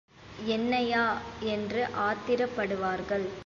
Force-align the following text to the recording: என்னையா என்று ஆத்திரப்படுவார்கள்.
என்னையா 0.45 1.03
என்று 1.39 1.87
ஆத்திரப்படுவார்கள். 1.99 3.27